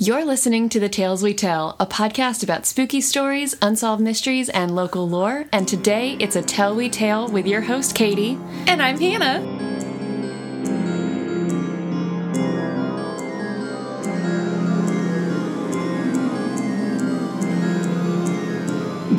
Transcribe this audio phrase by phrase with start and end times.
[0.00, 4.72] You're listening to The Tales We Tell, a podcast about spooky stories, unsolved mysteries, and
[4.76, 5.46] local lore.
[5.50, 8.38] And today it's a Tell We Tale with your host, Katy.
[8.68, 9.42] And I'm Hannah.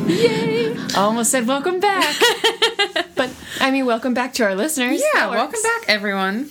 [0.08, 0.74] Yay!
[0.96, 2.16] Almost said welcome back.
[3.16, 5.02] but I mean, welcome back to our listeners.
[5.14, 6.48] Yeah, welcome back, everyone.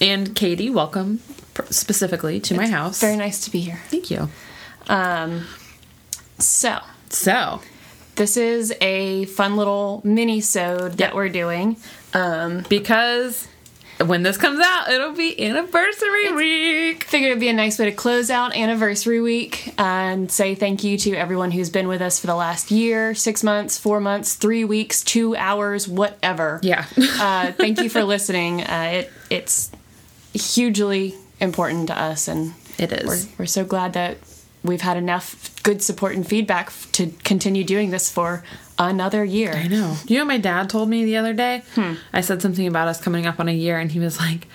[0.00, 1.18] And Katy, welcome
[1.70, 3.00] specifically to my house.
[3.00, 3.80] Very nice to be here.
[3.88, 4.28] Thank you.
[4.88, 5.46] Um,
[6.38, 7.60] so, So,
[8.16, 11.76] this is a fun little mini-sode that we're doing.
[12.14, 13.46] Um, because
[13.98, 17.04] when this comes out, it'll be anniversary week.
[17.04, 20.98] figured it'd be a nice way to close out anniversary week and say thank you
[20.98, 24.64] to everyone who's been with us for the last year, six months, four months, three
[24.64, 26.60] weeks, two hours, whatever.
[26.62, 26.86] Yeah.
[26.96, 28.62] uh, thank you for listening.
[28.62, 29.70] Uh, it it's
[30.34, 33.06] hugely important to us, and It is.
[33.36, 34.18] We're, we're so glad that
[34.64, 38.44] we've had enough good support and feedback to continue doing this for
[38.78, 39.52] another year.
[39.54, 39.96] I know.
[40.06, 41.62] You know my dad told me the other day?
[41.74, 41.94] Hmm.
[42.12, 44.46] I said something about us coming up on a year, and he was like,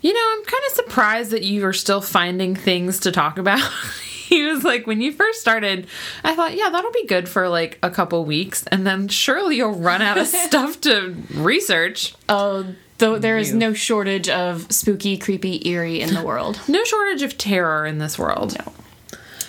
[0.00, 3.68] You know, I'm kind of surprised that you are still finding things to talk about.
[4.28, 5.86] he was like, When you first started,
[6.24, 9.72] I thought, Yeah, that'll be good for like a couple weeks, and then surely you'll
[9.72, 12.14] run out of stuff to research.
[12.28, 12.74] Oh,
[13.06, 16.60] though there is no shortage of spooky, creepy, eerie in the world.
[16.68, 18.56] No shortage of terror in this world.
[18.58, 18.72] No.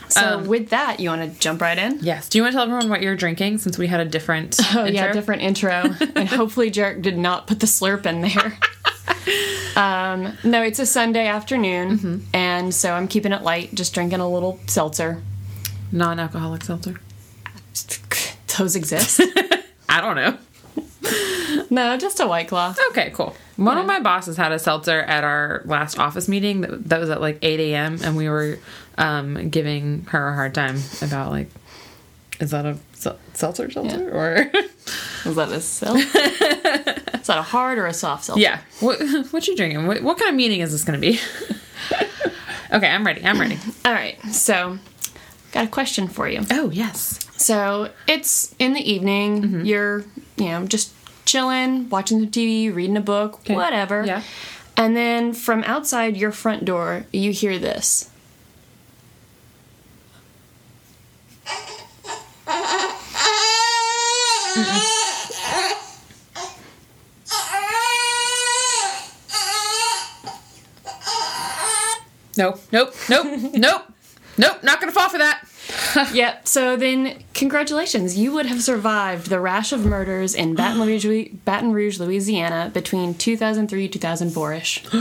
[0.10, 1.98] So Um, with that, you want to jump right in?
[2.02, 2.30] Yes.
[2.30, 4.84] Do you want to tell everyone what you're drinking since we had a different Oh
[4.86, 5.14] yeah, intro?
[5.14, 5.72] different intro,
[6.16, 8.58] and hopefully Jarek did not put the slurp in there.
[9.76, 12.18] um, no, it's a Sunday afternoon, Mm-hmm.
[12.36, 15.22] and so I'm keeping it light, just drinking a little seltzer.
[15.92, 17.00] non-alcoholic seltzer.
[18.58, 19.20] Those exist.
[19.90, 20.38] I don't know.
[21.70, 22.74] No, just a white claw.
[22.92, 23.36] Okay, cool.
[23.56, 27.10] One of my bosses had a seltzer at our last office meeting that, that was
[27.10, 28.00] at like 8 a.m.
[28.04, 28.58] and we were
[28.98, 31.50] um, giving her a hard time about like,
[32.40, 34.52] is that a sel- seltzer seltzer or
[35.26, 36.20] Is that a seltzer?
[36.20, 38.42] Is that a hard or a soft seltzer?
[38.42, 38.60] yeah?
[38.80, 39.00] What
[39.32, 39.88] what you drinking?
[39.88, 41.20] What, what kind of meeting is this going to be?
[42.74, 43.24] okay, I'm ready.
[43.24, 43.58] I'm ready.
[43.86, 44.78] All right, so
[45.52, 46.42] got a question for you.
[46.52, 47.20] Oh yes.
[47.44, 49.42] So it's in the evening.
[49.42, 49.66] Mm-hmm.
[49.66, 50.06] You're,
[50.38, 50.94] you know, just
[51.26, 53.54] chilling, watching the TV, reading a book, Okay.
[53.54, 54.06] whatever.
[54.06, 54.24] Yeah.
[54.78, 58.10] And then from outside your front door, you hear this.
[72.36, 72.60] Nope.
[72.72, 72.94] Nope.
[73.10, 73.26] Nope.
[73.54, 73.84] nope.
[74.38, 74.64] Nope.
[74.64, 75.44] Not gonna fall for that.
[76.14, 76.48] Yep.
[76.48, 81.72] So then, congratulations, you would have survived the rash of murders in Baton Rouge, Baton
[81.72, 84.84] Rouge, Louisiana, between 2003 2004 ish.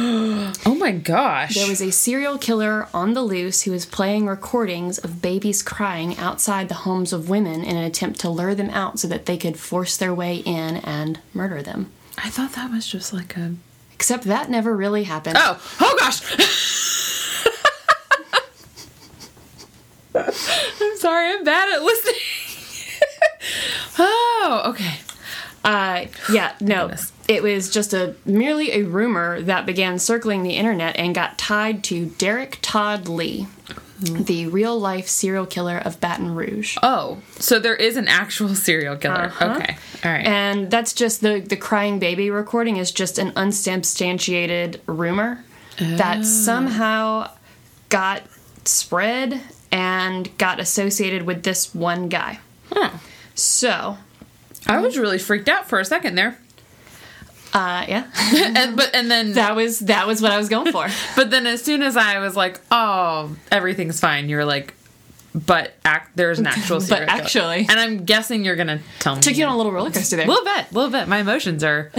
[0.65, 1.55] Oh my gosh.
[1.55, 6.17] There was a serial killer on the loose who was playing recordings of babies crying
[6.19, 9.37] outside the homes of women in an attempt to lure them out so that they
[9.37, 11.91] could force their way in and murder them.
[12.19, 13.55] I thought that was just like a.
[13.95, 15.37] Except that never really happened.
[15.39, 15.61] Oh.
[15.81, 16.21] Oh gosh.
[20.15, 21.31] I'm sorry.
[21.31, 22.15] I'm bad at listening.
[23.99, 24.63] oh.
[24.67, 24.95] Okay.
[25.65, 26.89] Uh, yeah, no.
[26.89, 27.13] Goodness.
[27.29, 31.85] It was just a merely a rumor that began circling the internet and got tied
[31.85, 33.47] to Derek Todd Lee,
[34.01, 36.77] the real life serial killer of Baton Rouge.
[36.83, 39.27] Oh, so there is an actual serial killer.
[39.27, 39.57] Uh-huh.
[39.57, 39.77] Okay.
[40.05, 40.27] All right.
[40.27, 45.45] And that's just the the crying baby recording is just an unsubstantiated rumor
[45.79, 47.31] that somehow
[47.89, 48.23] got
[48.65, 49.41] spread
[49.73, 52.39] and got associated with this one guy.
[52.71, 52.91] Huh.
[53.35, 53.97] So,
[54.67, 56.39] I was really freaked out for a second there.
[57.55, 58.11] uh, yeah,
[58.57, 60.87] and, but and then that was that was what I was going for.
[61.17, 64.75] but then as soon as I was like, "Oh, everything's fine." You were like,
[65.35, 68.81] "But act, there's an actual But serial killer." actually- And I'm guessing you're going to
[69.01, 69.23] tell me.
[69.23, 70.27] Took you on a little roller coaster there.
[70.27, 71.09] a little bit, a little bit.
[71.09, 71.91] My emotions are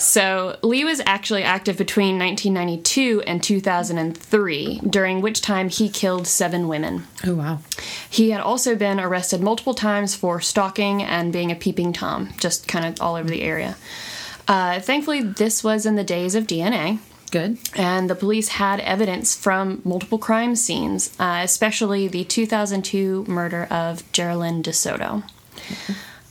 [0.00, 6.68] So Lee was actually active between 1992 and 2003, during which time he killed seven
[6.68, 7.04] women.
[7.26, 7.58] Oh wow.
[8.08, 12.66] He had also been arrested multiple times for stalking and being a peeping tom, just
[12.66, 13.76] kind of all over the area.
[14.48, 16.98] Uh, thankfully, this was in the days of DNA,
[17.30, 17.58] Good.
[17.76, 24.10] and the police had evidence from multiple crime scenes, uh, especially the 2002 murder of
[24.12, 25.24] Geraldine DeSoto.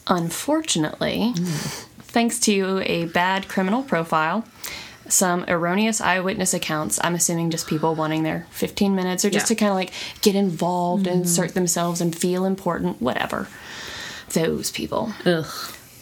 [0.07, 1.35] Unfortunately,
[2.09, 4.45] thanks to a bad criminal profile,
[5.07, 9.55] some erroneous eyewitness accounts, I'm assuming just people wanting their 15 minutes or just Yeah.
[9.55, 9.91] to kind of like
[10.21, 13.47] get involved and insert themselves and feel important, whatever.
[14.33, 15.13] Those people.
[15.25, 15.45] Ugh.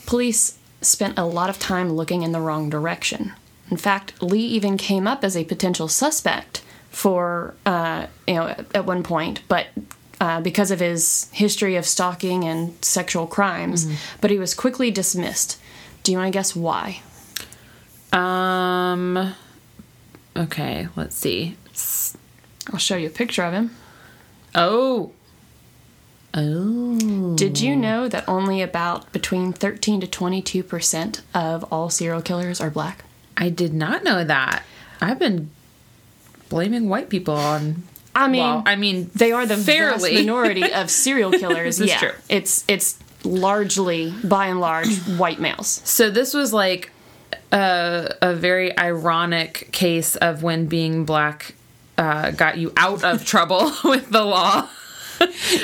[0.05, 3.33] Police spent a lot of time looking in the wrong direction.
[3.71, 8.65] In fact, Lee even came up as a potential suspect for uh, you know at,
[8.75, 9.67] at one point, but
[10.19, 13.87] uh, because of his history of stalking and sexual crimes,
[14.19, 15.57] but he was quickly dismissed.
[16.07, 17.01] Do you want to guess why?
[18.13, 19.35] Um.
[20.37, 21.57] Okay, let's see.
[22.71, 23.71] I'll show you a picture of him.
[24.55, 25.11] Oh.
[26.33, 27.35] Oh.
[27.35, 32.61] Did you know that only about between 13 to 22 percent of all serial killers
[32.61, 33.03] are black?
[33.35, 34.63] I did not know that.
[35.01, 35.49] I've been
[36.47, 37.83] blaming white people on.
[38.15, 40.11] I mean, well, I mean, they are the fairly.
[40.11, 41.81] vast minority of serial killers.
[41.81, 42.11] Yeah, true.
[42.29, 45.81] it's it's largely, by and large, white males.
[45.85, 46.91] So this was like
[47.51, 51.53] a, a very ironic case of when being black
[51.97, 54.67] uh, got you out of trouble with the law,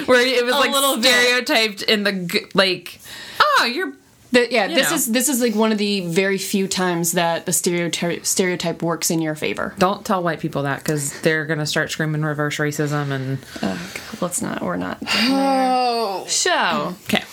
[0.06, 1.06] where it was like A like little bit.
[1.13, 3.00] stereotyped in the like,
[3.39, 3.94] oh, you're
[4.31, 4.95] The, yeah, You this know.
[4.95, 9.12] is this is like one of the very few times that the stereotype stereotype works
[9.12, 9.75] in your favor.
[9.77, 13.38] don't tell white people that because they're gonna start screaming reverse racism and
[14.21, 14.62] Let's not.
[14.63, 14.98] We're not.
[15.06, 17.24] oh So, okay.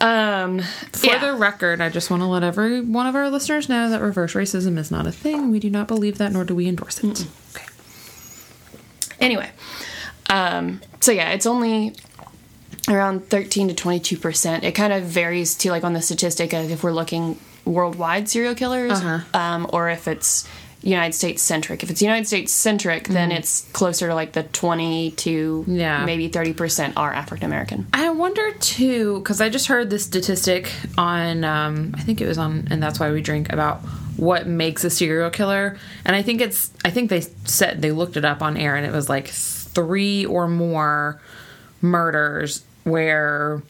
[0.00, 0.60] Um,
[0.92, 1.18] For yeah.
[1.18, 4.34] the record, I just want to let every one of our listeners know that reverse
[4.34, 5.50] racism is not a thing.
[5.50, 7.26] We do not believe that, nor do we endorse it.
[7.54, 7.64] Okay.
[9.20, 9.50] anyway,
[10.30, 11.94] um, so yeah, it's only
[12.88, 14.64] around 13 to 22 percent.
[14.64, 18.54] It kind of varies to like on the statistic of if we're looking worldwide serial
[18.54, 19.38] killers, Uh-huh.
[19.38, 20.48] um, or if it's
[20.82, 21.82] United States centric.
[21.82, 25.76] If it's United States centric, then it's closer to like the 20 to Mm-hmm.
[25.76, 26.04] Yeah.
[26.04, 27.86] maybe 30 percent are African American.
[27.92, 32.38] I wonder too, because I just heard this statistic on, um, I think it was
[32.38, 33.78] on, and that's why we drink about
[34.16, 38.16] what makes a serial killer, and I think it's, I think they said they looked
[38.16, 41.20] it up on air, and it was like three or more
[41.82, 43.62] murders where.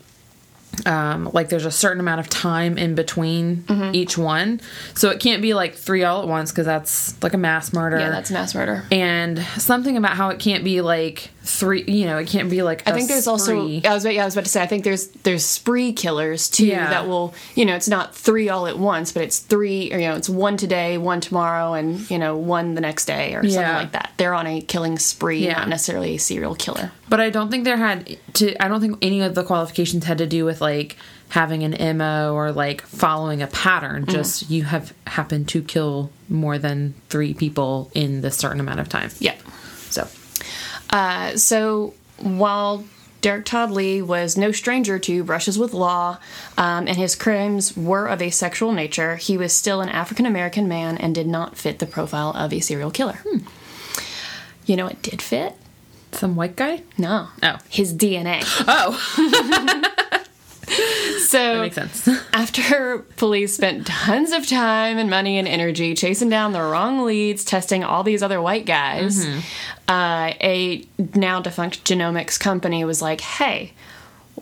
[0.86, 3.64] Um, like there's a certain amount of time in between
[3.94, 4.60] each one,
[4.94, 7.98] so it can't be like three all at once because that's like a mass murder.
[7.98, 8.84] Yeah, that's mass murder.
[8.90, 11.82] and something about how it can't be like three.
[11.86, 12.86] You know, it can't be like.
[12.86, 15.06] I think there's also I was yeah I was about to say I think there's
[15.24, 16.90] there's spree killers too Yeah.
[16.90, 20.08] that will you know it's not three all at once but it's three or you
[20.08, 23.62] know it's one today one tomorrow and you know one the next day or something
[23.82, 25.58] like that they're on a killing spree Yeah.
[25.60, 28.62] not necessarily a serial killer But I don't think there had to.
[28.62, 30.96] I don't think any of the qualifications had to do with like
[31.30, 34.04] having an mo or like following a pattern.
[34.06, 34.12] Mm.
[34.12, 38.88] Just you have happened to kill more than three people in this certain amount of
[38.90, 39.10] time.
[39.20, 39.34] yeah
[39.90, 40.06] So
[40.90, 42.84] uh, so while
[43.20, 46.18] Derek Todd Lee was no stranger to brushes with law,
[46.56, 49.16] um, and his crimes were of a sexual nature.
[49.16, 52.60] He was still an African American man and did not fit the profile of a
[52.60, 53.18] serial killer.
[54.66, 55.54] You know, it did fit.
[56.12, 56.82] some white guy.
[56.96, 57.28] No.
[57.42, 57.58] Oh.
[57.68, 58.42] His DNA.
[58.68, 59.84] Oh,
[61.28, 62.08] So that makes sense.
[62.32, 67.44] after police spent tons of time and money and energy chasing down the wrong leads,
[67.44, 69.26] testing all these other white guys,
[69.88, 73.72] uh, a now defunct genomics company was like, "Hey,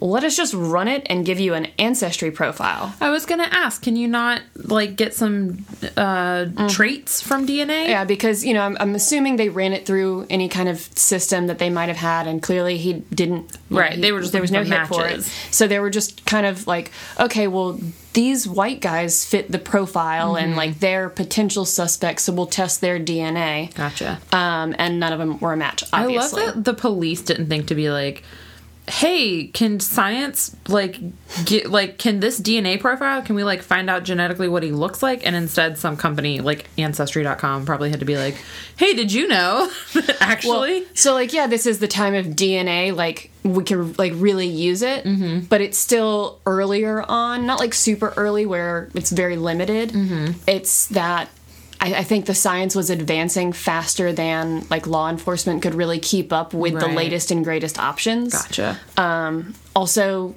[0.00, 3.82] let us just run it and give you an ancestry profile." I was gonna ask,
[3.82, 5.64] can you not like get some
[5.96, 7.66] uh, traits from DNA?
[7.66, 7.90] Mm-hmm.
[7.90, 11.46] Yeah, because you know, I'm, I'm assuming they ran it through any kind of system
[11.48, 13.56] that they might have had, and clearly he didn't.
[13.70, 15.32] Right, he- they were just there was no hit for it, matches.
[15.50, 17.78] so they were just kind of like, okay, well,
[18.12, 22.98] these white guys fit the profile, and like they're potential suspects, so we'll test their
[22.98, 23.74] DNA.
[23.74, 24.20] Gotcha.
[24.32, 25.84] Um, and none of them were a match.
[25.92, 26.42] Obviously.
[26.42, 28.22] I love that the police didn't think to be like,
[28.88, 30.98] "Hey, can science like
[31.44, 35.02] get like can this DNA profile can we like find out genetically what he looks
[35.02, 38.36] like?" And instead, some company like Ancestry.com probably had to be like,
[38.76, 39.70] "Hey, did you know
[40.20, 42.94] actually?" Well, so like yeah, this is the time of DNA.
[42.94, 45.46] Like we can like really use it, Mm-hmm.
[45.46, 49.90] but it's still earlier on, not like super early where it's very limited.
[49.90, 50.32] Mm-hmm.
[50.48, 51.28] It's that
[51.80, 56.32] I, I think the science was advancing faster than like law enforcement could really keep
[56.32, 58.32] up with the latest and greatest options.
[58.32, 58.78] gotcha.
[58.96, 60.34] Um, also.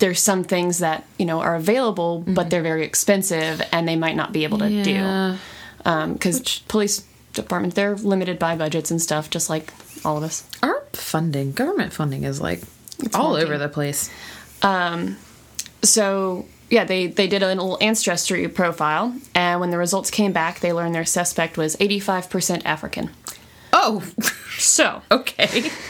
[0.00, 2.48] There's some things that you know are available, but mm-hmm.
[2.50, 4.88] they're very expensive, and they might not be able to Mm-hmm.
[4.90, 5.38] Yeah.
[5.86, 9.72] Um, do because police departments they're limited by budgets and stuff, just like
[10.04, 10.44] all of us.
[10.62, 12.60] Our funding, government funding, is like
[13.14, 13.44] all faulty.
[13.44, 14.10] over the place.
[14.62, 15.16] Um,
[15.82, 20.60] so yeah, they they did a little ancestry profile, and when the results came back,
[20.60, 23.10] they learned their suspect was 85% African.
[23.74, 24.02] Oh,
[24.56, 25.70] So okay.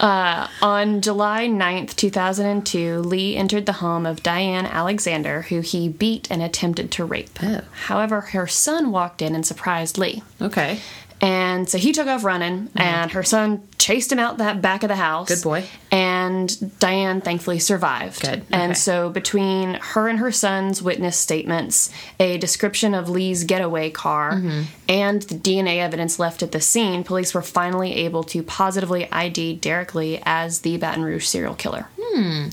[0.00, 6.28] Uh, on July 9th, 2002, Lee entered the home of Diane Alexander, who he beat
[6.28, 7.38] and attempted to rape.
[7.40, 7.60] Oh.
[7.84, 10.24] However, her son walked in and surprised Lee.
[10.40, 10.80] Okay.
[11.24, 14.88] And so he took off running, and her son chased him out that back of
[14.88, 15.28] the house.
[15.28, 15.64] Good boy.
[15.92, 18.22] And Diane thankfully survived.
[18.22, 23.88] Good, And so, between her and her son's witness statements, a description of Lee's getaway
[23.90, 24.62] car, Mm-hmm.
[24.88, 29.54] and the DNA evidence left at the scene, police were finally able to positively ID
[29.54, 31.86] Derek Lee as the Baton Rouge serial killer.
[32.00, 32.48] Hmm.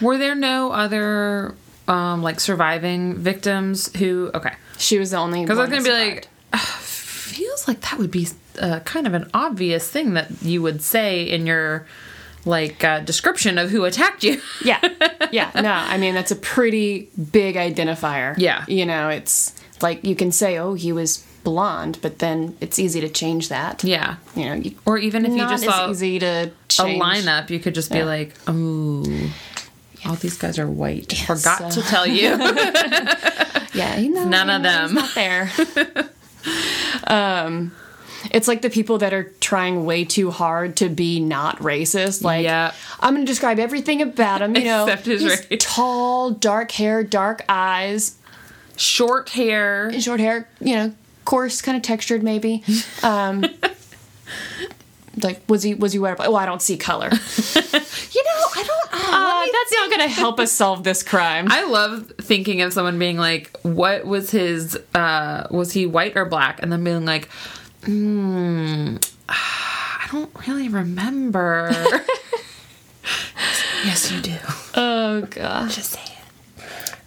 [0.00, 1.56] Were there no other
[1.88, 4.52] um like surviving victims who okay.
[4.78, 6.60] She was the only Because I was gonna be like, "Ugh,
[7.24, 8.28] feels like that would be
[8.60, 11.86] uh, kind of an obvious thing that you would say in your
[12.44, 14.40] like uh, description of who attacked you.
[14.62, 14.78] yeah
[15.32, 18.64] yeah no i mean that's a pretty big identifier Yeah.
[18.68, 23.00] you know it's like you can say oh he was blonde but then it's easy
[23.00, 24.16] to change that yeah.
[24.36, 27.02] you know you, Or even if you just saw easy to a change.
[27.02, 28.04] lineup, you could just be Yeah.
[28.04, 29.28] like, "Ooh,
[30.06, 32.28] all these guys are white." Forgot uh, to tell you.
[33.80, 34.94] yeah you know, None of them.
[34.94, 35.50] not there
[37.06, 37.72] um
[38.30, 42.22] it's like the people that are trying way too hard to be not racist.
[42.22, 42.72] Like, Yeah.
[43.00, 44.56] I'm going to describe everything about him.
[44.56, 45.62] You know, Except his he's race.
[45.62, 48.16] tall, dark hair, dark eyes,
[48.76, 49.92] Short hair.
[50.00, 50.94] short hair, you know,
[51.26, 52.64] coarse, kind of textured maybe.
[53.02, 53.44] Um,
[55.22, 56.16] like was he was he wearing?
[56.20, 57.10] Oh, I don't see color.
[58.14, 58.88] You know, I don't.
[58.92, 61.48] Uh, that's not going to help us solve this crime.
[61.50, 64.76] I love thinking of someone being like, "What was his?
[64.94, 67.28] uh Was he white or black?" And then being like,
[67.84, 68.96] "Hmm,
[69.28, 71.70] I don't really remember."
[73.84, 74.36] yes, you do.
[74.76, 75.74] oh gosh.
[75.74, 76.13] Just say it.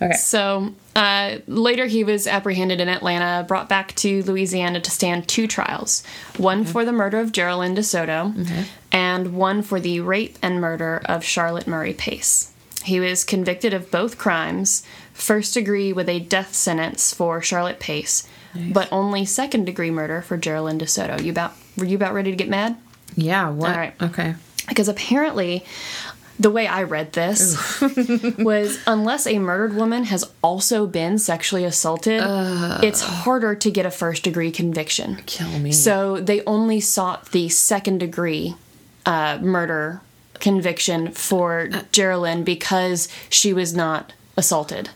[0.01, 0.13] Okay.
[0.13, 5.47] So uh, later, he was apprehended in Atlanta, brought back to Louisiana to stand two
[5.47, 6.03] trials
[6.37, 11.23] one for the murder of Geraldine DeSoto, and one for the rape and murder of
[11.23, 12.53] Charlotte Murray Pace.
[12.83, 18.27] He was convicted of both crimes, first degree with a death sentence for Charlotte Pace,
[18.71, 21.21] but only second degree murder for Geraldine DeSoto.
[21.23, 22.77] You about were you about ready to get mad?
[23.15, 23.49] Yeah.
[23.49, 23.71] What?
[23.71, 23.93] All right.
[24.01, 24.35] Okay.
[24.67, 25.63] because apparently
[26.39, 27.81] the way I read this
[28.37, 32.21] was unless a murdered woman has also been sexually assaulted,
[32.83, 35.17] it's harder to get a first degree conviction.
[35.25, 35.71] Kill me.
[35.71, 38.55] So they only sought the second degree
[39.05, 40.01] uh, murder
[40.39, 44.89] conviction for Geraldine because she was not assaulted.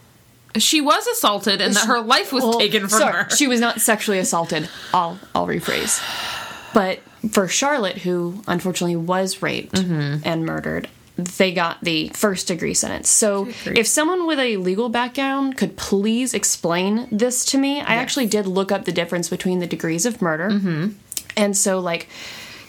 [0.57, 3.29] she was assaulted, and that her life was Well, taken from sorry, her.
[3.31, 4.69] She was not sexually assaulted.
[4.93, 5.99] I'll I'll rephrase.
[6.73, 6.99] But
[7.31, 10.21] for Charlotte, who unfortunately was raped Mm-hmm.
[10.23, 10.87] and murdered,
[11.17, 13.09] they got the first degree sentence.
[13.09, 18.27] So if someone with a legal background could please explain this to me, I actually
[18.27, 20.49] did look up the difference between the degrees of murder.
[20.49, 20.89] Mm-hmm.
[21.37, 22.07] And so like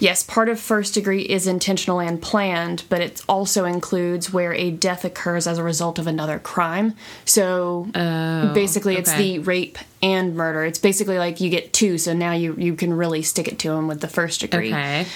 [0.03, 4.73] Yes, part of first degree is intentional and planned, but it also includes where a
[4.73, 6.97] death occurs as a result of another crime.
[7.25, 7.87] So
[8.53, 10.65] basically, it's Oh, the rape and murder.
[10.65, 13.69] It's basically like you get two, so now you you can really stick it to
[13.69, 14.73] them with the first degree.
[14.73, 15.07] okay.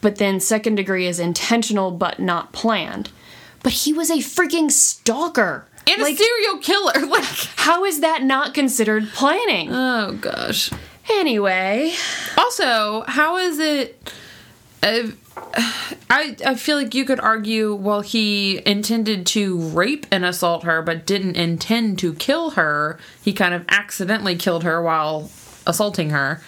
[0.00, 3.10] But then second degree is intentional but not planned.
[3.62, 5.66] But he was a freaking stalker.
[5.90, 7.06] And like, a serial killer.
[7.08, 7.24] Like,
[7.56, 9.70] how is that not considered planning?
[9.72, 10.70] oh gosh.
[11.10, 11.94] anyway,
[12.36, 14.12] Also, how is it?
[14.82, 15.08] Uh,
[16.10, 20.82] I I feel like you could argue, well, he intended to rape and assault her,
[20.82, 22.98] but didn't intend to kill her.
[23.22, 25.30] He kind of accidentally killed her while
[25.66, 26.42] assaulting her.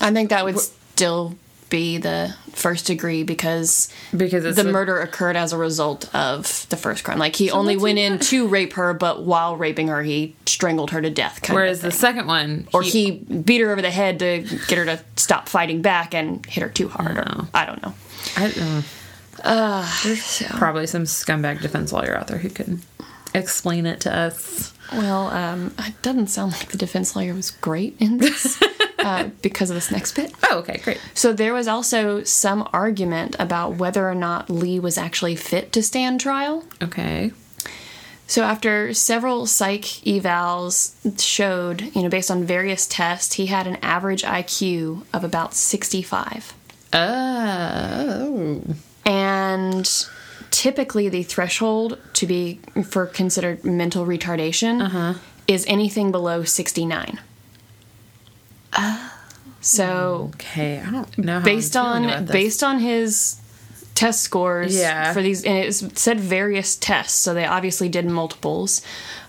[0.00, 1.36] I think that would still
[1.74, 6.76] be the first degree because Because the a- murder occurred as a result of the
[6.76, 7.18] first crime.
[7.18, 11.02] Like he only went in to rape her, but while raping her, he strangled her
[11.02, 11.50] to death.
[11.50, 15.00] Whereas the second one, or he beat her over the head to get her to
[15.16, 17.18] stop fighting back and hit her too hard.
[17.18, 17.94] Or I don't know.
[18.36, 18.84] I,
[19.42, 22.82] uh, there's probably some scumbag defense lawyer out there who can
[23.34, 24.72] explain it to us.
[24.92, 28.62] Well, um, it doesn't sound like the defense lawyer was great in this
[29.04, 30.32] uh, because of this next bit.
[30.50, 31.00] Oh, okay, great.
[31.14, 35.82] So there was also some argument about whether or not Lee was actually fit to
[35.82, 36.64] stand trial.
[36.82, 37.32] Okay.
[38.26, 43.76] So after several psych evals showed, you know, based on various tests, he had an
[43.76, 46.54] average IQ of about 65.
[46.94, 48.62] Oh.
[49.04, 50.06] And
[50.50, 57.20] typically the threshold to be for considered mental retardation is anything below 69.
[59.60, 63.36] So Okay, I don't know based on based on his
[63.94, 65.12] test scores Yeah.
[65.12, 68.82] for these and it said various tests so they obviously did multiples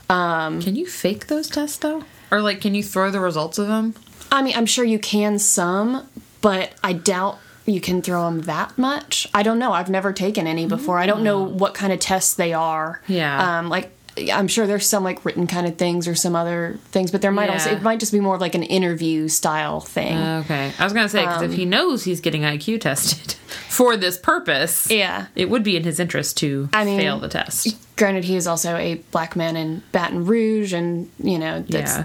[0.10, 2.04] Um, Can you fake those tests though?
[2.32, 3.94] Or like, can you throw the results of them?
[4.32, 6.08] i mean i'm sure you can some
[6.42, 7.38] but i doubt
[7.68, 11.06] you can throw them that much i don't know i've never taken any before i
[11.06, 13.60] don't know what kind of tests they are Yeah.
[13.60, 13.92] um like
[14.32, 17.32] I'm sure there's some like written kind of things or some other things, but there
[17.32, 20.18] might also it might just be more of like an interview style thing.
[20.18, 20.72] Okay.
[20.80, 23.34] I was going to say, because if he um, knows he's getting IQ tested
[23.70, 25.26] for this purpose, yeah.
[25.36, 27.76] it would be in his interest to I mean- fail the test.
[27.98, 32.04] Granted, he is also a black man in Baton Rouge, and you know that's Yeah.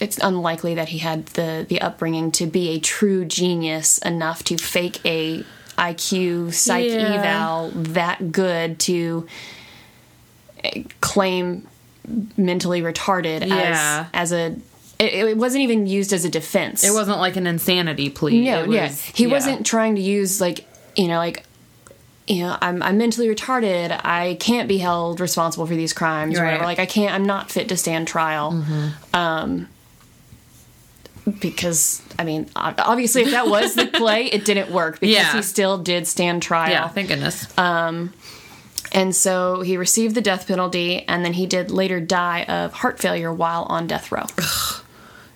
[0.00, 4.56] it's unlikely that he had the the upbringing to be a true genius enough to
[4.56, 5.44] fake a
[5.76, 7.22] IQ psych Yeah.
[7.22, 9.26] eval that good to
[11.00, 11.66] claim
[12.36, 14.06] mentally retarded Yeah.
[14.14, 14.56] as as a
[14.98, 16.82] it, it wasn't even used as a defense.
[16.82, 18.40] It wasn't like an insanity plea.
[18.44, 18.88] no, It was, yeah.
[19.14, 19.30] He yeah.
[19.30, 21.44] wasn't trying to use like you know like
[22.26, 23.92] you know I'm I'm mentally retarded.
[24.04, 26.64] I can't be held responsible for these crimes or whatever.
[26.64, 27.14] Like I can't.
[27.14, 28.64] I'm not fit to stand trial.
[29.14, 29.68] Um,
[31.40, 35.32] because I mean, obviously, if that was the play, it didn't work because Yeah.
[35.36, 36.70] he still did stand trial.
[36.70, 37.46] Yeah, thank goodness.
[38.92, 42.98] And so he received the death penalty, and then he did later die of heart
[42.98, 44.24] failure while on death row.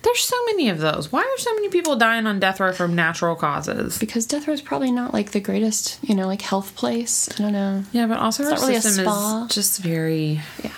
[0.03, 1.11] There's so many of those.
[1.11, 3.97] Why are so many people dying on death row from natural causes?
[3.97, 7.29] because death row is probably not like the greatest, you know, like health place.
[7.31, 7.83] I don't know.
[7.93, 9.45] Yeah, but also our not really a system spa.
[9.47, 10.41] is just very.
[10.61, 10.71] Yeah.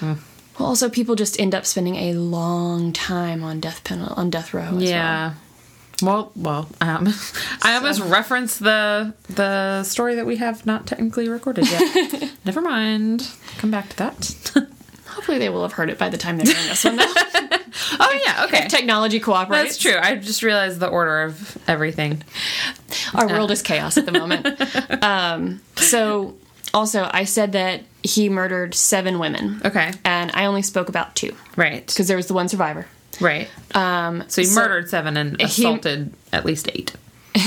[0.00, 0.12] Hmm.
[0.58, 4.52] Well, also people just end up spending a long time on death penalty on death
[4.52, 4.62] row.
[4.62, 5.34] As well.
[6.02, 7.08] Well, well, um,
[7.62, 12.32] I almost referenced the the story that we have not technically recorded yet.
[12.44, 13.30] Never mind.
[13.58, 14.52] Come back to that.
[15.06, 16.96] Hopefully they will have heard it by the time they're hearing this one.
[16.96, 17.04] Though.
[17.06, 18.66] oh yeah, okay.
[18.68, 19.76] Technology cooperates.
[19.76, 19.96] That's true.
[20.00, 22.22] I just realized the order of everything.
[23.14, 25.02] Our world is chaos at the moment.
[25.04, 26.34] um, so,
[26.72, 29.60] also, I said that he murdered seven women.
[29.64, 29.92] Okay.
[30.04, 31.86] And I only spoke about two Right.
[31.86, 32.86] because there was the one survivor.
[33.20, 33.48] Right.
[33.74, 36.92] Um, So he so- murdered seven and assaulted at least eight.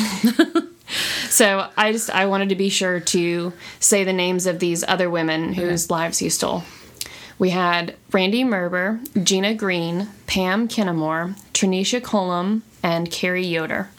[1.29, 5.10] So I just I wanted to be sure to say the names of these other
[5.10, 6.63] women whose lives he stole.
[7.38, 13.89] We had Randi Merber, Gina Green, Pam Kinamore, Trineisha Colomb, and Carrie Yoder.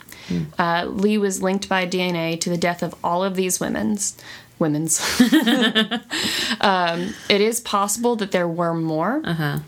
[0.57, 4.17] Uh, Lee was linked by DNA to the death of all of these women's
[4.57, 4.99] women's.
[6.61, 9.59] um, it is possible that there were more Uh huh.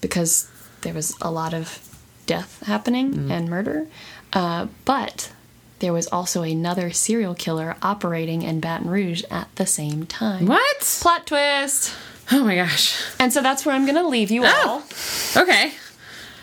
[0.00, 0.48] because
[0.82, 1.82] there was a lot of
[2.26, 3.86] death happening and murder.
[4.32, 5.32] Uh, but
[5.78, 10.46] there was also another serial killer operating in Baton Rouge at the same time.
[10.46, 10.98] What?
[11.00, 11.94] Plot twist!
[12.32, 13.00] Oh my gosh.
[13.20, 14.82] And so that's where I'm going to leave you all
[15.36, 15.72] Okay.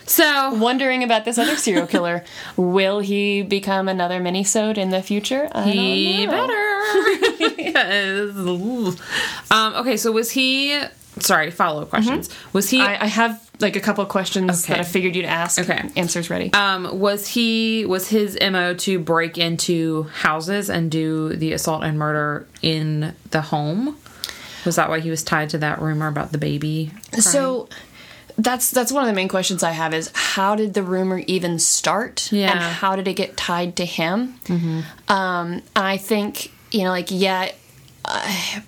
[0.06, 2.24] So wondering about this other serial killer.
[2.56, 5.48] Will he become another mini-sode in the future?
[5.52, 6.52] I he better.
[8.38, 8.94] Ooh.
[9.50, 10.78] um, okay, so was he?
[11.20, 12.28] Sorry, follow up questions.
[12.52, 12.80] Was he?
[12.80, 14.74] I, I have like a couple of questions Okay.
[14.74, 15.58] that I figured you'd ask.
[15.58, 15.88] Okay.
[15.96, 16.52] Answers ready.
[16.52, 17.84] um, was he?
[17.86, 23.40] Was his mo to break into houses and do the assault and murder in the
[23.40, 23.96] home?
[24.64, 26.90] Was that why he was tied to that rumor about the baby?
[27.10, 27.22] crying?
[27.22, 27.68] So
[28.36, 31.58] that's that's one of the main questions I have is how did the rumor even
[31.60, 32.50] start Yeah.
[32.50, 34.34] and how did it get tied to him?
[34.46, 34.80] Mm-hmm.
[35.12, 37.52] Um, I think you know, like yeah,
[38.04, 38.60] uh,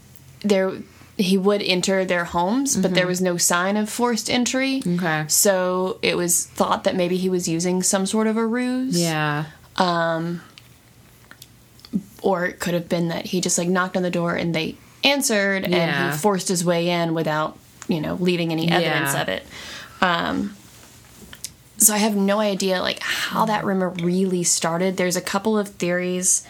[0.42, 0.70] there
[1.18, 4.82] he would enter their homes, but there was no sign of forced entry.
[4.86, 5.24] Okay.
[5.28, 9.00] So it was thought that maybe he was using some sort of a ruse.
[9.00, 9.46] Yeah.
[9.76, 10.42] Um,
[12.22, 14.76] Or it could have been that he just like knocked on the door and they
[15.04, 17.56] answered and he forced his way in without,
[17.88, 19.22] you know, leaving any evidence Yeah.
[19.22, 19.46] of it.
[20.00, 20.56] Um
[21.78, 24.96] so I have no idea like how that rumor really started.
[24.96, 26.42] There's a couple of theories.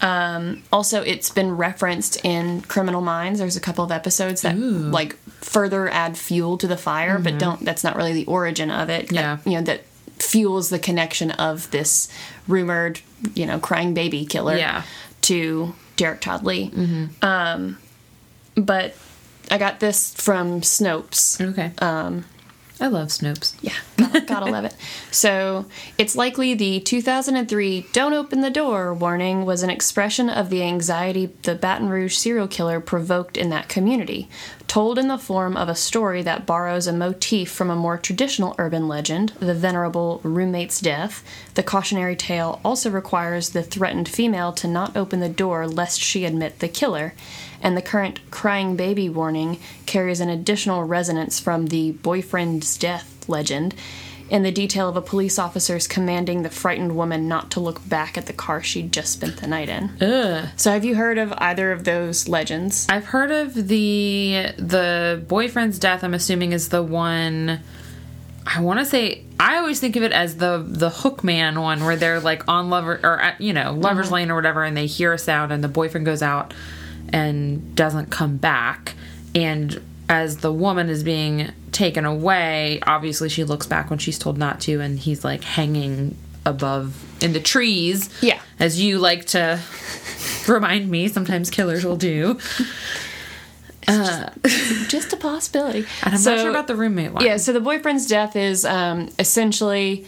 [0.00, 3.38] Um also it's been referenced in Criminal Minds.
[3.40, 7.64] There's a couple of episodes that like further add fuel to the fire, but don't
[7.64, 9.06] that's not really the origin of it.
[9.06, 9.14] Mm-hmm.
[9.14, 9.36] Yeah.
[9.36, 9.82] That, you know, that
[10.18, 12.08] fuels the connection of this
[12.48, 13.00] rumored,
[13.34, 14.82] you know, crying baby killer Yeah.
[15.22, 16.72] to Derek Todd Lee.
[17.22, 17.78] Um,
[18.56, 18.94] but
[19.50, 21.40] I got this from Snopes.
[21.40, 21.72] Okay.
[21.78, 22.24] Um,
[22.80, 23.54] I love Snopes.
[23.60, 24.74] Yeah, gotta, gotta love it.
[25.10, 30.62] So it's likely the 2003 "Don't open the door" warning was an expression of the
[30.62, 34.28] anxiety the Baton Rouge serial killer provoked in that community,
[34.68, 38.54] told in the form of a story that borrows a motif from a more traditional
[38.58, 41.24] urban legend, the venerable roommate's death.
[41.54, 46.24] The cautionary tale also requires the threatened female to not open the door lest she
[46.24, 47.14] admit the killer.
[47.62, 53.74] And the current crying baby warning carries an additional resonance from the boyfriend's death legend
[54.30, 58.18] in the detail of a police officer's commanding the frightened woman not to look back
[58.18, 59.90] at the car she'd just spent the night in.
[60.02, 60.48] Ugh.
[60.56, 62.86] So, have you heard of either of those legends?
[62.88, 66.04] I've heard of the the boyfriend's death.
[66.04, 67.60] I'm assuming is the one.
[68.46, 71.96] I want to say I always think of it as the the Hookman one, where
[71.96, 75.12] they're like on lover or uh, you know lovers lane or whatever, and they hear
[75.12, 76.52] a sound, and the boyfriend goes out
[77.12, 78.94] and doesn't come back,
[79.34, 84.38] and as the woman is being taken away, obviously she looks back when she's told
[84.38, 86.16] not to, and he's like hanging
[86.46, 88.08] above in the trees.
[88.22, 88.40] Yeah.
[88.58, 89.60] As you like to
[90.48, 92.38] remind me, sometimes killers will do.
[94.88, 95.86] just a possibility.
[96.02, 97.24] And I'm not sure about the roommate one.
[97.24, 100.06] Yeah, so the boyfriend's death is um, essentially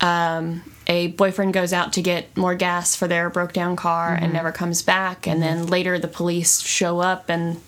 [0.00, 4.24] um, a boyfriend goes out to get more gas for their broke down car Mm-hmm.
[4.24, 5.26] and never comes back.
[5.26, 7.60] And then later the police show up and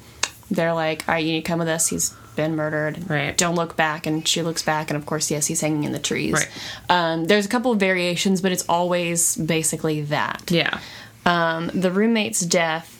[0.50, 1.88] they're like, all right, you need to come with us.
[1.88, 3.08] He's been murdered.
[3.08, 3.36] Right.
[3.36, 4.06] Don't look back.
[4.06, 4.90] And she looks back.
[4.90, 6.32] And of course, yes, he's hanging in the trees.
[6.34, 6.48] Right.
[6.88, 10.50] Um, there's a couple of variations, but it's always basically that.
[10.50, 10.80] Yeah.
[11.24, 12.93] Um, the roommate's death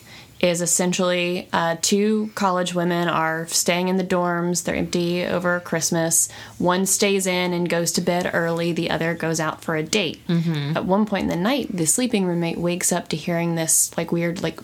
[0.44, 4.64] is essentially uh, two college women are staying in the dorms.
[4.64, 6.28] They're empty over Christmas.
[6.59, 8.70] One stays in and goes to bed early.
[8.72, 10.20] The other goes out for a date.
[10.28, 10.76] Mm-hmm.
[10.76, 14.12] At one point in the night, the sleeping roommate wakes up to hearing this like
[14.12, 14.61] weird like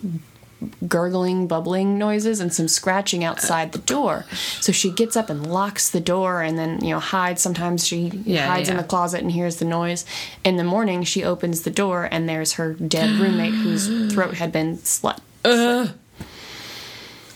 [0.87, 4.25] gurgling, bubbling noises and some scratching outside the door.
[4.59, 7.41] So she gets up and locks the door and then, you know, hides.
[7.41, 10.05] Sometimes she Yeah, hides in the closet and hears the noise.
[10.43, 14.51] In the morning, she opens the door and there's her dead roommate whose throat had
[14.51, 15.19] been slit.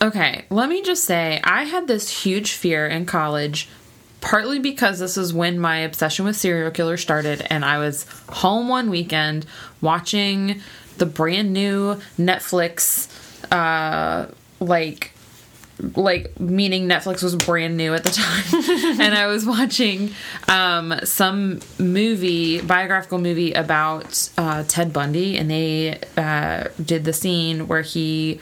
[0.02, 3.68] Okay, let me just say, I had this huge fear in college,
[4.20, 8.68] partly because this is when my obsession with serial killers started, and I was home
[8.68, 9.46] one weekend
[9.80, 10.60] watching
[10.98, 13.08] the brand new Netflix,
[13.50, 15.12] uh, like,
[15.94, 20.12] like meaning Netflix was brand new at the time, and I was watching
[20.48, 27.68] um, some movie, biographical movie about uh, Ted Bundy, and they uh, did the scene
[27.68, 28.40] where he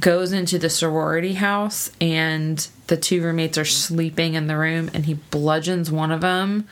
[0.00, 5.06] goes into the sorority house and the two roommates are sleeping in the room and
[5.06, 6.66] he bludgeons one of them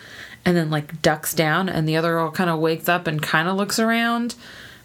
[0.44, 3.46] and then like ducks down and the other girl kind of wakes up and kind
[3.46, 4.34] of looks around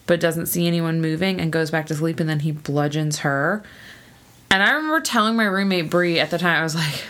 [0.05, 3.63] but doesn't see anyone moving and goes back to sleep and then he bludgeons her
[4.51, 7.03] and i remember telling my roommate brie at the time i was like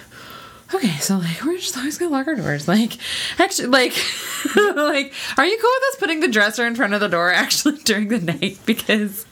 [0.73, 2.97] okay so like we're just always gonna lock our doors like
[3.39, 3.93] actually like
[4.55, 7.77] like are you cool with us putting the dresser in front of the door actually
[7.83, 9.25] during the night because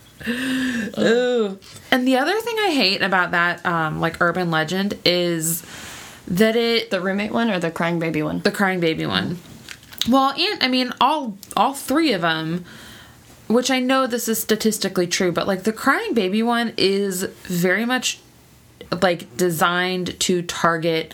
[0.98, 1.60] Ooh.
[1.92, 5.63] And the other thing I hate about that, um, like urban legend, is
[6.30, 8.39] that it The roommate one or the crying baby one?
[8.39, 9.39] the crying baby one.
[10.10, 12.63] Well, and I mean all all three of them,
[13.47, 17.86] which I know this is statistically true, but like the crying baby one is very
[17.86, 18.19] much
[19.01, 21.13] like designed to target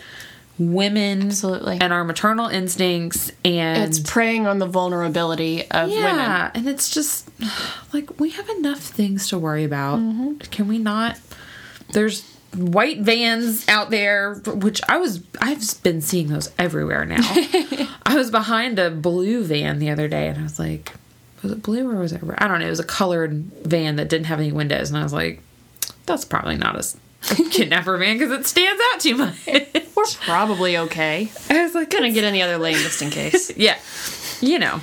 [0.58, 1.78] women Absolutely.
[1.80, 6.04] and our maternal instincts and It's preying on the vulnerability of women.
[6.04, 7.30] yeah, and it's just
[7.94, 9.98] like we have enough things to worry about.
[10.00, 10.38] Mm-hmm.
[10.50, 11.18] Can we not?
[11.92, 17.20] There's white vans out there, which I was I've been seeing those everywhere now.
[18.04, 20.92] I was behind a blue van the other day, and I was like,
[21.42, 22.22] was it blue or was it?
[22.22, 22.38] red?
[22.40, 22.66] I don't know.
[22.66, 25.40] It was a colored van that didn't have any windows, and I was like,
[26.06, 26.96] that's probably not a
[27.50, 29.36] kidnapper van because it stands out too much.
[29.46, 31.30] We're probably okay.
[31.48, 33.50] I was like, Gonna get in the other lane just in case.
[33.56, 33.78] yeah
[34.40, 34.80] you know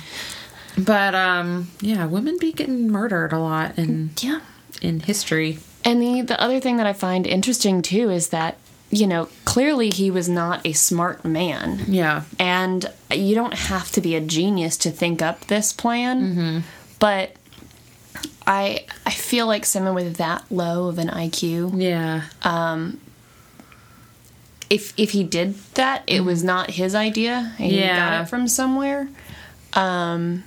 [0.76, 4.40] but um yeah women be getting murdered a lot in yeah.
[4.80, 8.56] in history And the the other thing that I find interesting too is that
[8.90, 14.00] you know clearly he was not a smart man, yeah and you don't have to
[14.00, 16.64] be a genius to think up this plan.
[16.98, 17.32] But
[18.46, 23.00] I I feel like someone with that low of an IQ, yeah Um
[24.70, 27.96] if if he did that, it was not his idea, he Yeah.
[28.18, 29.08] got it from somewhere.
[29.74, 30.44] Um,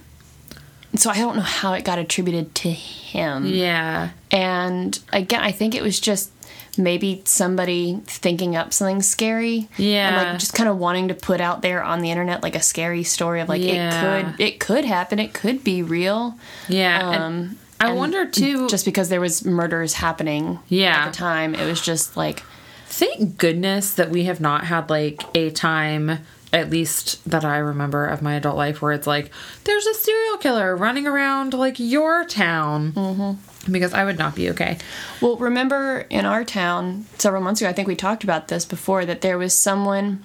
[0.96, 3.46] so I don't know how it got attributed to him.
[3.48, 6.32] yeah And again, I think it was just
[6.78, 9.68] maybe somebody thinking up something scary.
[9.78, 10.08] Yeah.
[10.08, 12.62] And like just kind of wanting to put out there on the internet like a
[12.62, 13.90] scary story of like Yeah.
[13.90, 16.38] it could it could happen, it could be real.
[16.68, 21.06] yeah Um i wonder too just because there was murders happening Yeah.
[21.06, 22.44] at the time, it was just like
[22.88, 26.20] thank goodness that we have not had like a time
[26.54, 29.32] at least that i remember of my adult life where it's like
[29.64, 33.32] there's a serial killer running around like your town mm-hmm.
[33.70, 34.78] Because i would not be okay.
[35.22, 39.06] Well, remember in our town several months ago, I think we talked about this before,
[39.06, 40.24] that there was someone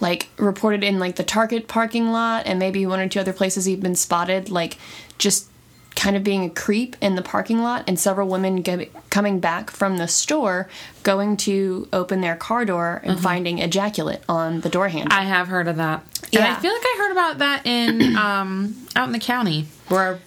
[0.00, 3.64] like reported in like the Target parking lot and maybe one or two other places
[3.64, 4.76] he'd been spotted, like
[5.18, 5.48] just
[5.94, 9.70] kind of being a creep in the parking lot, and several women go- coming back
[9.70, 10.68] from the store
[11.04, 15.16] going to open their car door and finding ejaculate on the door handle.
[15.16, 16.02] i have heard of that.
[16.34, 20.18] And i feel like i heard about that in um out in the county where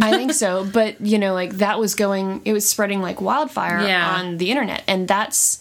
[0.00, 3.80] I think so, but you know, like that was going, it was spreading like wildfire
[3.86, 4.16] Yeah.
[4.18, 5.60] on the internet, and that's,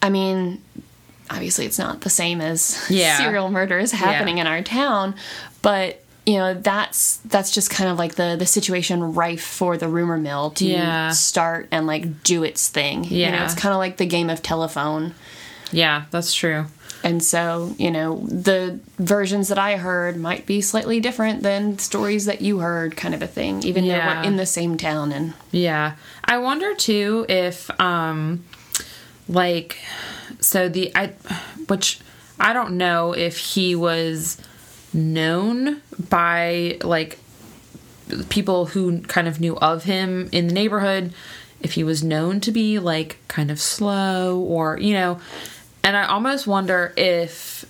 [0.00, 0.62] I mean,
[1.30, 3.18] obviously it's not the same as Yeah.
[3.18, 4.42] serial murders happening Yeah.
[4.42, 5.14] in our town,
[5.62, 9.88] but you know that's that's just kind of like the the situation rife for the
[9.88, 11.10] rumor mill to Yeah.
[11.10, 13.04] start and like do its thing.
[13.04, 15.14] you know, it's kind of like the game of telephone.
[15.72, 16.66] Yeah, that's true.
[17.04, 22.24] And so, you know, the versions that I heard might be slightly different than stories
[22.24, 25.12] that you heard, kind of a thing, even though we're in the same town.
[25.12, 25.94] And Yeah.
[26.24, 28.44] I wonder too if um
[29.28, 29.78] like
[30.40, 31.08] so the I
[31.68, 32.00] which
[32.40, 34.38] I don't know if he was
[34.92, 37.18] known by like
[38.28, 41.12] people who kind of knew of him in the neighborhood
[41.60, 45.20] if he was known to be like kind of slow or you know
[45.84, 47.64] and I almost wonder if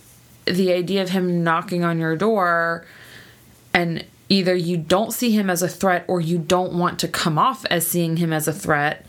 [0.45, 2.85] the idea of him knocking on your door
[3.73, 7.37] and either you don't see him as a threat or you don't want to come
[7.37, 9.05] off as seeing him as a threat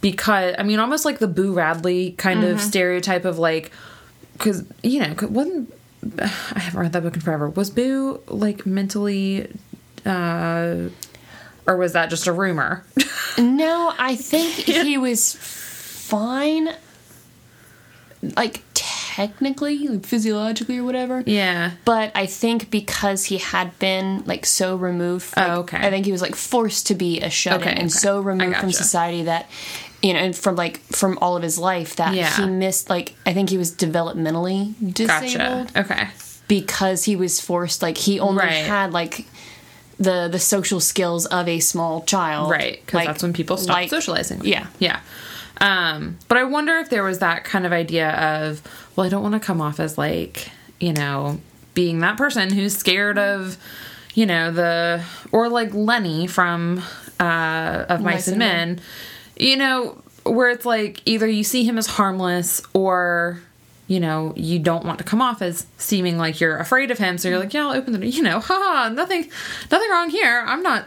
[0.00, 3.70] because I mean almost like the Boo Radley kind of stereotype of like
[4.34, 5.72] because you know 'cause wasn't
[6.20, 6.26] I
[6.60, 7.48] haven't read that book in forever.
[7.50, 9.48] Was Boo like mentally
[10.04, 10.88] uh
[11.66, 12.84] or was that just a rumor?
[13.38, 16.70] No, I think he was fine,
[18.36, 21.22] like technically, like physiologically or whatever.
[21.26, 25.78] yeah But I think because he had been like so removed, Oh, okay.
[25.78, 27.88] I think he was like forced to be a shut Okay, and okay.
[27.88, 29.48] so removed from society that
[30.02, 32.30] you know, and from like from all of his life that Yeah.
[32.36, 32.90] he missed.
[32.90, 36.08] Like I think he was developmentally disabled gotcha okay
[36.48, 37.82] because he was forced.
[37.82, 38.64] Like he only Right.
[38.66, 39.26] had like
[39.98, 43.74] the the social skills of a small child, right because Like- that's when people stop
[43.76, 44.66] like- socializing Yeah.
[44.78, 45.00] yeah
[45.60, 48.62] um but i wonder if there was that kind of idea of
[48.94, 51.38] well i don't want to come off as like you know
[51.76, 53.56] being that person who's scared of
[54.16, 56.82] you know the or like lenny from
[57.20, 58.80] uh of mice, and men.
[59.38, 63.40] You know where it's like either you see him as harmless or
[63.86, 67.18] you know you don't want to come off as seeming like you're afraid of him.
[67.18, 69.30] So you're like yeah i'll open the you know haha nothing
[69.70, 70.42] nothing wrong here.
[70.46, 70.86] I'm not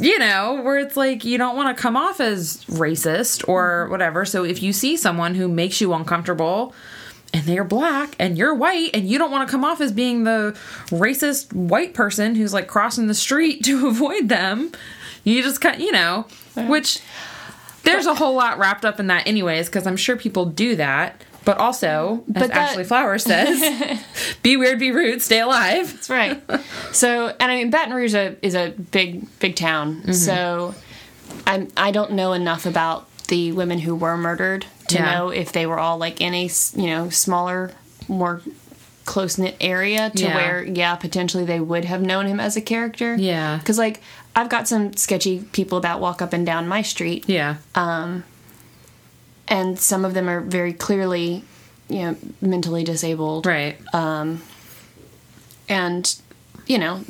[0.00, 3.92] you know, where it's like you don't want to come off as racist or mm-hmm.
[3.92, 4.24] whatever.
[4.24, 6.74] So if you see someone who makes you uncomfortable
[7.32, 10.24] and they're black and you're white and you don't want to come off as being
[10.24, 10.56] the
[10.86, 14.72] racist white person who's like crossing the street to avoid them,
[15.24, 17.00] you just cut, you know, which
[17.82, 21.22] there's a whole lot wrapped up in that anyways because I'm sure people do that.
[21.44, 24.00] But also, as But that- Ashley Flowers says,
[24.42, 25.92] be weird, be rude, stay alive.
[25.92, 26.42] That's right.
[26.92, 29.96] so, and I mean, Baton Rouge a- is a big, big town.
[30.00, 30.12] Mm-hmm.
[30.12, 30.74] So,
[31.46, 35.12] I'm I don't know enough about the women who were murdered to Yeah.
[35.14, 37.72] know if they were all like in a you know smaller,
[38.08, 38.40] more
[39.04, 40.34] close knit area to Yeah.
[40.34, 43.16] where yeah potentially they would have known him as a character.
[43.16, 43.58] Yeah.
[43.58, 44.00] Because like
[44.36, 47.56] I've got some sketchy people that walk up and down my street, Yeah.
[49.48, 51.44] And some of them are very clearly,
[51.88, 53.46] you know, mentally disabled.
[53.46, 53.76] right.
[53.94, 54.42] Um,
[55.68, 56.16] and
[56.66, 57.02] you know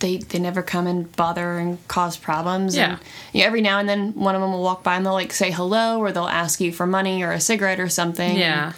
[0.00, 2.92] they they never come and bother and cause problems Yeah.
[2.92, 2.98] and
[3.32, 5.32] you know, every now and then one of them will walk by and they'll like
[5.32, 8.72] say hello or they'll ask you for money or a cigarette or something yeah.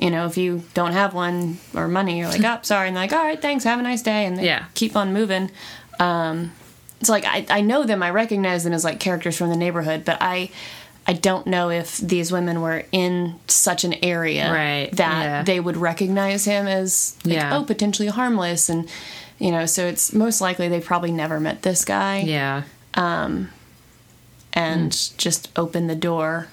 [0.00, 3.04] you know if you don't have one or money you're like oh sorry and they're
[3.04, 4.64] like all right thanks have a nice day and they Yeah.
[4.74, 5.50] keep on moving
[6.00, 6.52] um
[7.00, 10.04] it's like I, I know them i recognize them as like characters from the neighborhood
[10.04, 10.50] but i
[11.06, 15.42] I don't know if these women were in such an area Right, that yeah.
[15.42, 17.56] they would recognize him as like, Yeah.
[17.56, 18.88] oh potentially harmless and
[19.38, 22.62] you know so it's most likely they probably never met this guy Yeah.
[22.94, 23.48] and
[24.54, 24.88] Hmm.
[25.18, 26.48] just open the door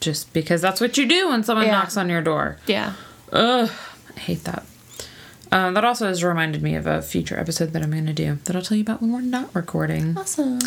[0.00, 1.72] Just because that's what you do when someone Yeah.
[1.72, 2.58] knocks on your door.
[2.66, 2.92] yeah
[3.32, 3.70] Ugh,
[4.16, 4.64] I hate that.
[5.50, 8.38] Um, that also has reminded me of a future episode that I'm going to do
[8.44, 10.16] that I'll tell you about when we're not recording.
[10.16, 10.58] awesome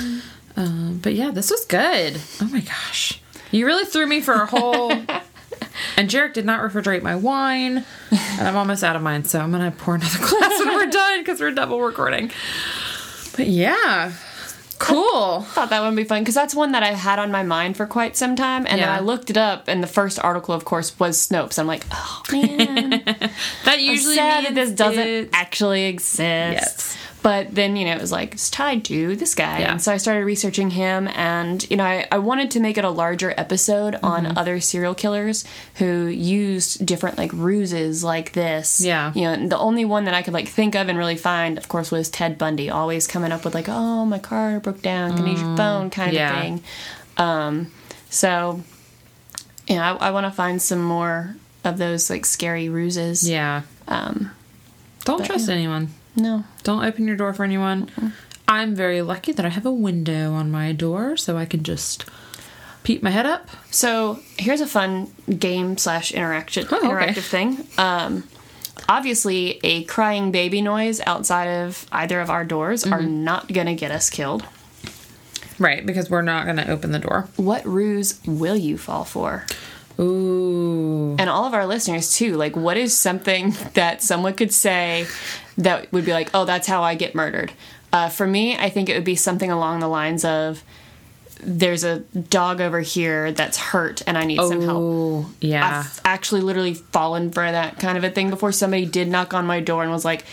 [0.56, 2.20] Um, but yeah, this was good.
[2.42, 3.22] Oh my gosh.
[3.52, 4.92] You really threw me for a whole.
[5.98, 7.86] and Jarek did not refrigerate my wine.
[8.12, 10.90] And I'm almost out of mine, so I'm going to pour another glass when we're
[10.90, 12.32] done because we're double recording.
[13.36, 14.14] But yeah,
[14.80, 15.42] cool.
[15.42, 17.86] thought that would be fun because that's one that I had on my mind for
[17.86, 20.98] quite some time, and then I looked it up, and the first article, of course,
[21.00, 21.58] was Snopes.
[21.60, 22.90] I'm like, oh man,
[23.66, 26.20] That usually sad that this doesn't actually exist.
[26.22, 26.98] Yes.
[27.24, 29.60] But then, you know, it was like, it's tied to this guy.
[29.60, 29.74] Yeah.
[29.74, 32.84] And so I started researching him, and, you know, I, I wanted to make it
[32.86, 34.06] a larger episode Mm-hmm.
[34.06, 38.82] on other serial killers who used different, like, ruses like this.
[38.82, 39.14] Yeah.
[39.14, 41.58] You know, and the only one that I could, like, think of and really find,
[41.60, 45.16] of course, was Ted Bundy, always coming up with, like, oh, my car broke down,
[45.16, 46.34] can I use your phone kind Mm, yeah.
[46.36, 46.64] of thing.
[47.18, 47.72] Um,
[48.10, 48.62] so,
[49.68, 53.30] you know, I, I want to find some more of those, like, scary ruses.
[53.30, 53.62] Yeah.
[53.88, 54.32] Um,
[55.06, 55.90] Don't But, trust anyone.
[56.16, 56.44] No.
[56.64, 57.90] Don't open your door for anyone.
[58.48, 62.06] I'm very lucky that I have a window on my door so I can just
[62.84, 63.48] peep my head up.
[63.70, 66.88] So here's a fun game slash interaction Oh, okay.
[67.14, 67.66] interactive thing.
[67.78, 68.24] Um,
[68.90, 73.24] obviously, a crying baby noise outside of either of our doors are Mm-hmm.
[73.24, 74.44] not going to get us killed.
[75.60, 77.30] Right, because we're not going to open the door.
[77.38, 79.46] What ruse will you fall for?
[80.02, 81.16] Ooh.
[81.20, 82.36] And all of our listeners, too.
[82.36, 85.08] Like, what is something that someone could say
[85.58, 87.52] that would be like, oh, that's how I get murdered?
[87.94, 90.64] Uh, for me, I think it would be something along the lines of
[91.44, 95.26] there's a dog over here that's hurt and I need some help.
[95.40, 95.80] Yeah.
[95.80, 98.52] I've actually literally fallen for that kind of a thing before.
[98.52, 100.24] Somebody did knock on my door and was like,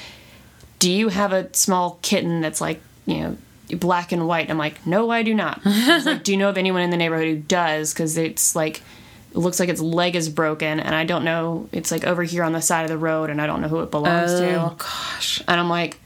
[0.78, 3.36] Do you have a small kitten that's like, you know,
[3.70, 4.50] black and white?
[4.50, 5.64] I'm like, No, I do not.
[5.64, 7.92] Like, Do you know of anyone in the neighborhood who does?
[7.94, 8.82] Because it's like,
[9.30, 11.68] it looks like its leg is broken and I don't know.
[11.72, 13.80] It's like over here on the side of the road and I don't know who
[13.80, 14.54] it belongs oh, to.
[14.54, 15.42] Oh gosh.
[15.46, 15.98] And I'm like,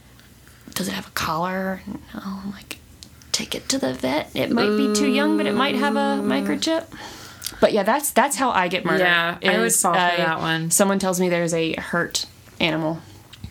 [0.73, 1.81] Does it have a collar?
[1.87, 2.21] No.
[2.23, 2.77] I'm like,
[3.31, 4.29] Take it to the vet.
[4.35, 6.85] It might be too young, but it might have a microchip.
[7.59, 9.05] But yeah, that's that's how I get murdered.
[9.05, 10.69] Yeah, I would fall for uh, that one.
[10.69, 12.27] Someone tells me there's a hurt
[12.59, 12.99] animal.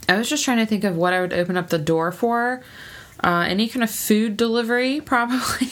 [0.08, 2.62] I was just trying to think of what I would open up the door for.
[3.24, 5.68] Uh, any kind of food delivery, probably.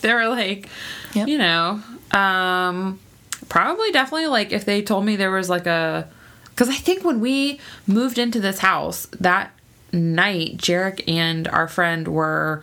[0.00, 0.68] they were like,
[1.14, 1.28] Yep.
[1.28, 1.80] you know,
[2.12, 3.00] um,
[3.48, 6.08] probably definitely like if they told me there was like a.
[6.50, 9.50] Because I think when we moved into this house that
[9.92, 12.62] night, Jarek and our friend were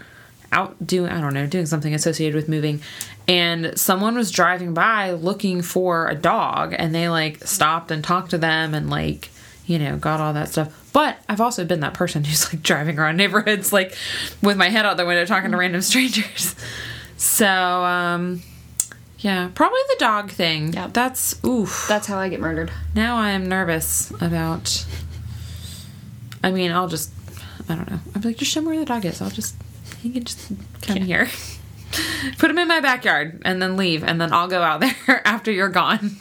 [0.51, 2.81] out doing, I don't know, doing something associated with moving.
[3.27, 8.31] And someone was driving by looking for a dog and they like stopped and talked
[8.31, 9.29] to them and like,
[9.65, 10.89] you know, got all that stuff.
[10.93, 13.95] But I've also been that person who's like driving around neighborhoods like
[14.41, 16.55] with my head out the window talking to random strangers.
[17.21, 18.41] So, um,
[19.21, 20.73] yeah, probably the dog thing.
[20.73, 21.85] Yeah, That's oof.
[21.87, 22.71] That's how I get murdered.
[22.95, 24.85] Now I am nervous about.
[26.43, 27.11] I mean, I'll just.
[27.69, 27.99] I don't know.
[28.15, 29.21] I'll be like, just show me where the dog is.
[29.21, 29.55] I'll just.
[30.01, 31.29] He can just come here.
[32.39, 35.51] Put him in my backyard and then leave, and then I'll go out there after
[35.51, 36.17] you're gone.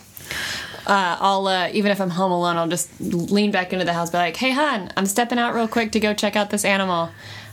[0.86, 4.10] Uh, I'll uh, even if I'm home alone, I'll just lean back into the house,
[4.10, 7.10] be like, "Hey, hon, I'm stepping out real quick to go check out this animal.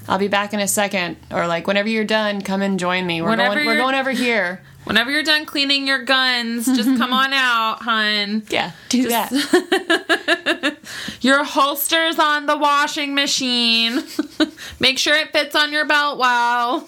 [0.10, 1.17] I'll be back in a second.
[1.31, 3.21] Or like, whenever you're done, come and join me.
[3.21, 3.67] We're Whenever going.
[3.67, 4.62] We're going over here.
[4.88, 8.41] Whenever you're done cleaning your guns, just come on out, hun.
[8.50, 10.78] Yeah, do that.
[11.21, 14.02] Your holster's on the washing machine.
[14.80, 16.88] Make sure it fits on your belt well.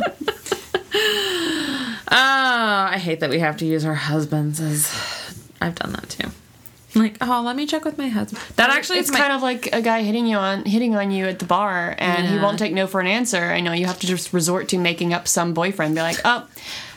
[0.00, 4.90] oh, I hate that we have to use our husbands as
[5.60, 6.30] I've done that too.
[6.94, 8.42] Like, oh, let me check with my husband.
[8.56, 11.26] That actually it's my kind of like a guy hitting you on hitting on you
[11.26, 13.36] at the bar, and he won't take no for an answer.
[13.36, 15.94] I know you have to just resort to making up some boyfriend.
[15.94, 16.48] Be like, oh.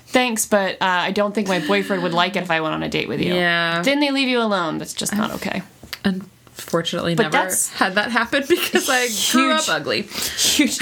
[0.08, 2.82] Thanks, but uh, I don't think my boyfriend would like it if I went on
[2.84, 3.34] a date with you.
[3.34, 3.82] Yeah.
[3.84, 4.78] Then they leave you alone.
[4.78, 5.62] That's just not okay.
[6.06, 10.04] unfortunately But never that's- had that happen because I grew up ugly.
[10.04, 10.78] Huge.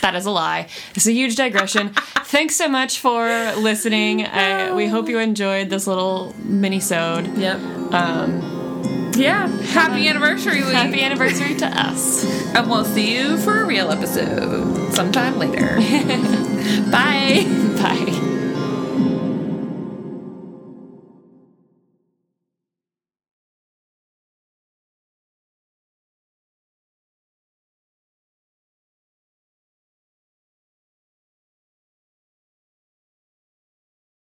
[0.00, 0.68] that is a lie.
[0.94, 1.90] It's a huge digression.
[2.24, 4.24] Thanks so much for listening.
[4.26, 7.36] I, we hope you enjoyed this little mini-sode.
[7.38, 7.58] Yep.
[7.92, 9.12] Um.
[9.16, 9.48] Yeah.
[9.48, 10.72] Happy anniversary week.
[10.74, 12.24] Happy anniversary to us.
[12.54, 15.76] And we'll see you for a real episode sometime later.
[16.90, 17.44] Bye.
[17.80, 18.24] Bye.